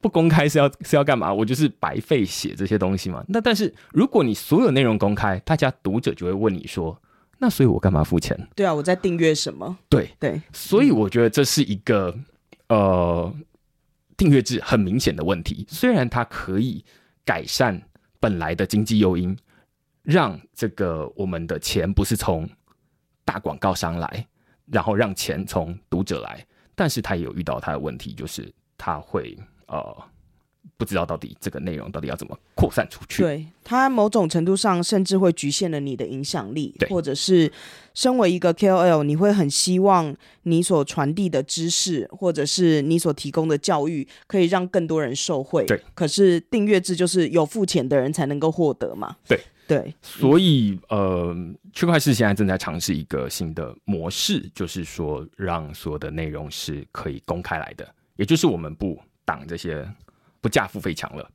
[0.00, 1.34] 不公开是要是要干嘛？
[1.34, 3.24] 我就是白费写这些东西嘛。
[3.26, 6.96] 那但是如果你所有内容公开，大家读者就会问你说。
[7.38, 8.48] 那所以，我干嘛付钱？
[8.54, 9.76] 对啊，我在订阅什么？
[9.88, 12.16] 对对，所以我觉得这是一个
[12.68, 13.34] 呃
[14.16, 15.66] 订阅制很明显的问题。
[15.68, 16.82] 虽然它可以
[17.24, 17.82] 改善
[18.20, 19.36] 本来的经济诱因，
[20.04, 22.48] 让这个我们的钱不是从
[23.24, 24.26] 大广告商来，
[24.66, 26.44] 然后让钱从读者来，
[26.74, 29.96] 但是他也有遇到他的问题，就是他会呃。
[30.76, 33.22] 不知道到底这个内容到底要怎么扩散出去？
[33.22, 37.50] 对，他某种程度上甚至会局限了你的影响力，或者是
[37.92, 40.14] 身为一个 KOL，你会很希望
[40.44, 45.64] 你所传递的知识，或者是你所提供的教育，可以让更多人受惠。
[45.66, 49.16] 对，可是订阅制就是有付钱的人才能够获得嘛？
[49.28, 51.36] 对对，所以呃，
[51.72, 59.86] 区块势现在正在尝试一个新的模式，就是说让所有的内容是可以公开来的，也就是我们不挡这些。
[60.40, 61.26] 不架付费墙了，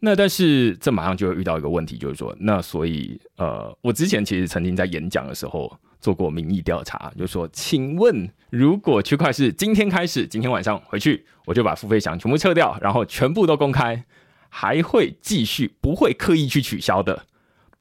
[0.00, 14.06] 那但是这马上就会遇到一个问题，就是说，那所以呃，我之前其实曾经在演讲的时候，做过民意调查，就说，请问如果区块市今天开始，今天晚上回去，我就把付费墙全部撤掉，然后全部都公开，
[14.48, 17.26] 还会继续不会刻意去取消的，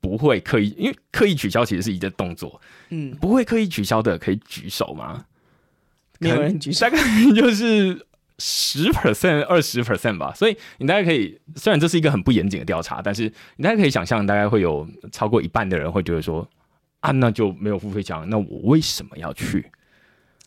[0.05, 5.25] 不会刻意，因为刻意取消其实是一个动作，嗯，不会刻意取消的可以举手吗？
[6.19, 6.99] 没有人举手，大概
[7.33, 8.05] 就是。
[8.37, 16.45] 十 percent、二十 percent 吧，所以你大概可以，虽然这是一个很不严谨的调查，但是你大概可以想象，大概会有超过一半的人会觉得说，
[16.99, 19.71] 啊，那就没有付费墙，那我为什么要去？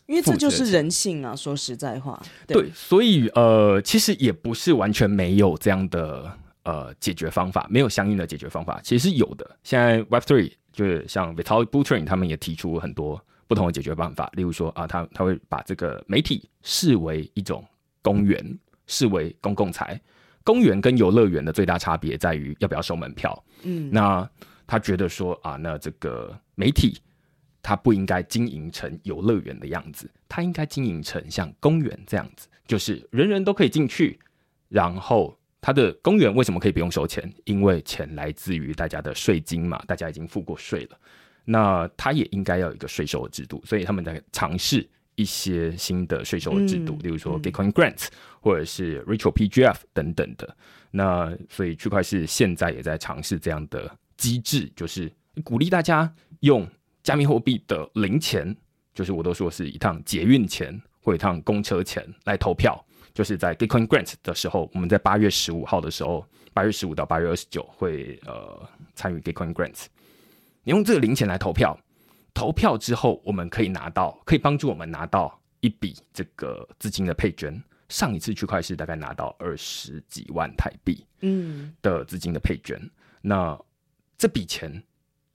[0.05, 2.23] 因为这就是人性啊，说实在话。
[2.47, 6.37] 对，对，所以呃，其实也不是完全没有这样的
[6.69, 9.59] 呃解决方法，没有相应的解决方法，其实是有的。
[9.63, 17.65] 现在 Web Three 就是像 Vitalik Buterin 他们也提出很多不同的解决办法，例如说啊，他他会把这个媒体视为一种。
[18.01, 20.01] 公园视为公共财，
[20.43, 23.45] 公园跟游乐园的最大差别在于要不要收门票。
[23.65, 24.27] 嗯，那
[24.67, 26.99] 他觉得说啊，那这个媒体
[27.61, 34.19] 他不应该经营成游乐园的样子，他应该经营成像公园这样子，就是人人都可以进去。
[34.69, 37.33] 然后他的公园为什么可以不用收钱？
[37.45, 40.99] 因为钱来自于大家的税金嘛，大家已经付过税了。
[41.45, 44.89] 那它也应该要有一个税收的制度，所以他们在尝试。
[45.19, 50.57] 一些新的税收的制度，嗯、例如说 Bitcoin Grants、嗯、或者是 Retro PGF 等等的。
[50.93, 56.65] 那所以区块市现在也在尝试这样的机制，就是鼓励大家用
[57.03, 58.57] 加密货币的零钱，
[58.95, 62.81] 就是我都说是一趟捷运钱或一趟公车钱来投票。
[63.19, 68.65] 就是在 Gitcoin Grants 的时候，我们在八月十五号的时候，八月十五到八月二十九会呃
[68.95, 69.87] 参与 Gitcoin Grants，
[70.63, 71.77] 你用这个零钱来投票。
[72.33, 77.61] 投票之后，我们可以拿到，可以帮助我们拿到一笔这个资金的配捐。
[77.89, 82.79] 上一次区块是大概拿到二十几万台币，嗯，的资金的配捐。
[82.81, 82.91] 嗯、
[83.21, 83.61] 那
[84.17, 84.81] 这笔钱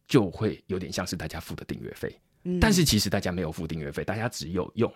[0.07, 4.89] 就会有点像是大家付的订阅费，嗯、但是其实大家没有付订阅费，大家只有用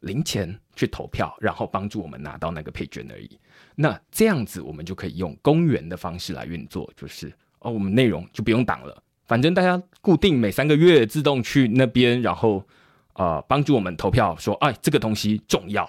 [0.00, 3.30] 零钱去投票，然后帮助我们拿到那个配捐而已。
[3.74, 9.02] 那这样子，我们就可以用公园的方式来运作，就是哦，我们内容就不用挡了。
[9.26, 12.64] 反正大家固定每三个月自动去那边，然后
[13.12, 15.88] 呃帮助我们投票说，哎，这个东西重要，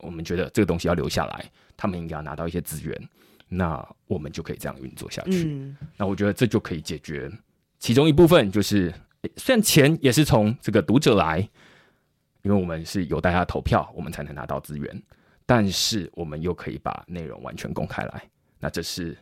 [0.00, 1.44] 我们觉得这个东西要留下来，
[1.76, 3.08] 他们应该要拿到一些资源，
[3.48, 5.44] 那我们就可以这样运作下去。
[5.44, 7.30] 嗯、那我觉得这就可以解决
[7.78, 8.92] 其中一部分，就是
[9.36, 11.48] 虽然钱也是从这个读者来，
[12.42, 15.02] 因为我们是有大家投票，我们才能拿到资源，
[15.46, 18.22] 但是我们又可以把内容完全公开来，
[18.58, 19.16] 那这是。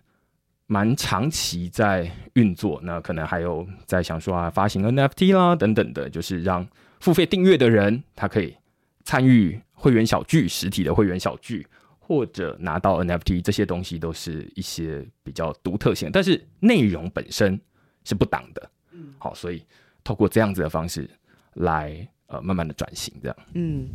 [0.73, 6.64] 蛮长期在运作，那可能还有在想说啊，发行 NFT 啦等等的，就是让
[7.01, 8.55] 付费订阅的人他可以
[9.03, 11.66] 参与会员小聚，实体的会员小聚，
[11.99, 17.61] 或者拿到 NFT 这些东西，都是一些比较独特性，但是内容本身
[18.05, 18.71] 是不挡的。
[18.93, 19.64] 嗯，好，所以
[20.05, 21.11] 透过这样子的方式
[21.55, 23.37] 来呃慢慢的转型，这样。
[23.55, 23.91] 嗯。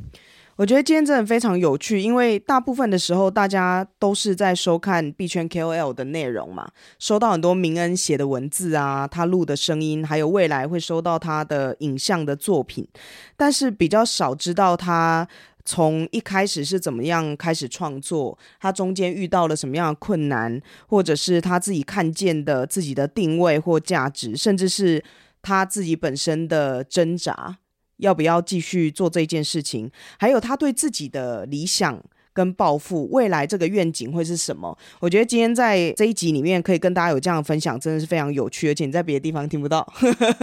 [0.58, 6.66] 我觉得今天真的非常有趣，因为大部分的时候大家都是在收看币圈 KOL 的内容嘛，
[6.98, 12.88] 收到很多明恩写的文字啊，他录的声音，还有未来会收到他的影像的作品，
[13.36, 15.28] 但是比较少知道他
[15.66, 25.04] 从一开始是怎么样开始创作，他中间遇到了什么样的困难，或者是他自己看见的自己的定位或价值，甚至是
[25.42, 27.58] 他自己本身的挣扎。
[27.98, 29.91] 要不要继续做这件事情？
[30.20, 32.04] 还有他对自己的理想
[32.36, 34.78] 跟抱负，未来这个愿景会是什么？
[35.00, 39.88] 我觉得今天在这一集里面可以跟大家有这样的分享，真的是非常有趣，而且你在别的地方听不到。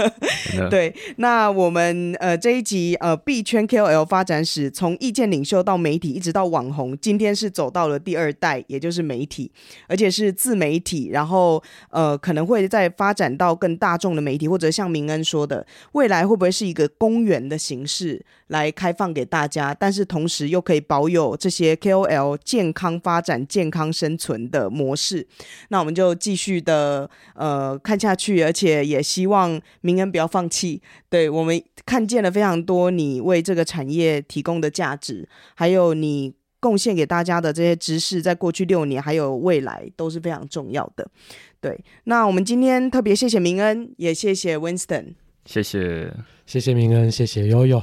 [0.70, 9.52] 对，那我们呃这一集呃币圈 KOL 发展史，从意见领袖到媒体，一直到网红，今天是走到了第二代，也就是媒体，
[9.86, 19.74] 而且是自媒体，然后呃可能会再发展到更大众的媒体，或者像明恩说的，未来会不会是一个公园的形式来开放给大家？
[19.74, 21.76] 但是同时又可以保有这些。
[21.82, 25.26] KOL 健康发展、健康生存的模式，
[25.70, 30.80] 那我们就继续的呃看下去，而且也希望明恩不要放弃。
[31.10, 41.06] 对，我们看见了非常多你为这个产业提供的价值，还有你贡献给大家的这些知识，在过去六年还有未来都是非常重要的。
[41.60, 45.14] 对，那我们今天特别谢谢明恩，也谢谢 Winston，
[45.44, 46.12] 谢谢
[46.46, 47.82] 谢谢明恩，谢谢悠悠。